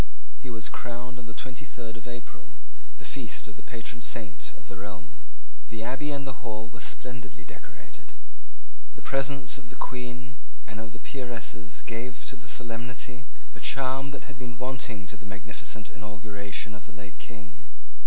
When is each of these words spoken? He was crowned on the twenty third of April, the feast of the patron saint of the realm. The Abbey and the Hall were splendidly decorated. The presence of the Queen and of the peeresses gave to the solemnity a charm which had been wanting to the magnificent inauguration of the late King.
He 0.41 0.49
was 0.49 0.65
crowned 0.67 1.19
on 1.21 1.27
the 1.29 1.33
twenty 1.37 1.61
third 1.63 1.93
of 1.95 2.07
April, 2.09 2.57
the 2.97 3.05
feast 3.05 3.45
of 3.47 3.53
the 3.55 3.61
patron 3.61 4.01
saint 4.01 4.49
of 4.57 4.65
the 4.67 4.73
realm. 4.75 5.13
The 5.69 5.83
Abbey 5.85 6.09
and 6.09 6.25
the 6.25 6.41
Hall 6.41 6.71
were 6.73 6.79
splendidly 6.81 7.45
decorated. 7.45 8.13
The 8.97 9.03
presence 9.05 9.59
of 9.61 9.69
the 9.69 9.75
Queen 9.77 10.37
and 10.65 10.79
of 10.81 10.93
the 10.93 10.99
peeresses 11.05 11.83
gave 11.85 12.25
to 12.25 12.35
the 12.35 12.47
solemnity 12.49 13.27
a 13.53 13.59
charm 13.61 14.09
which 14.09 14.25
had 14.25 14.39
been 14.41 14.57
wanting 14.57 15.05
to 15.05 15.17
the 15.21 15.29
magnificent 15.29 15.91
inauguration 15.93 16.73
of 16.73 16.87
the 16.89 16.93
late 16.97 17.19
King. 17.21 17.61